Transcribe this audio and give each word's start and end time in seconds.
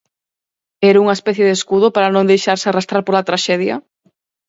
Era 0.89 1.01
unha 1.03 1.17
especie 1.19 1.47
de 1.47 1.55
escudo 1.59 1.87
para 1.95 2.13
non 2.15 2.29
deixarse 2.31 2.65
arrastrar 2.67 3.01
pola 3.05 3.27
traxedia? 3.29 3.75